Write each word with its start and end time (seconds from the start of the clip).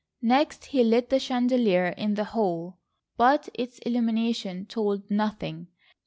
Next 0.23 0.65
he 0.65 0.83
lit 0.83 1.09
the 1.11 1.19
chandelier 1.19 1.89
in 1.95 2.15
the 2.15 2.23
hall, 2.23 2.79
but 3.17 3.49
its 3.53 3.77
illumination 3.85 4.65
told 4.65 5.03
nothing. 5.11 5.67